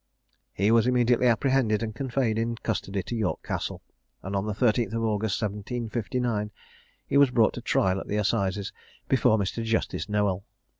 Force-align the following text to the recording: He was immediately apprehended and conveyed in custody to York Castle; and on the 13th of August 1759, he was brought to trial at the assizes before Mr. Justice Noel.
He 0.51 0.71
was 0.71 0.87
immediately 0.87 1.27
apprehended 1.27 1.83
and 1.83 1.93
conveyed 1.93 2.39
in 2.39 2.55
custody 2.55 3.03
to 3.03 3.15
York 3.15 3.43
Castle; 3.43 3.83
and 4.23 4.35
on 4.35 4.47
the 4.47 4.53
13th 4.53 4.93
of 4.95 5.03
August 5.03 5.39
1759, 5.43 6.49
he 7.05 7.17
was 7.17 7.29
brought 7.29 7.53
to 7.53 7.61
trial 7.61 7.99
at 7.99 8.07
the 8.07 8.17
assizes 8.17 8.73
before 9.07 9.37
Mr. 9.37 9.63
Justice 9.63 10.09
Noel. 10.09 10.43